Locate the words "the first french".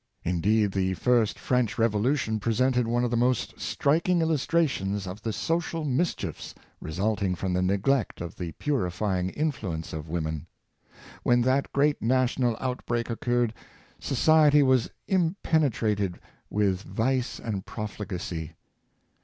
0.71-1.77